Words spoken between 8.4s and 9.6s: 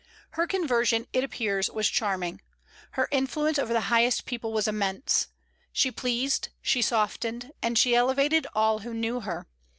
all who knew her.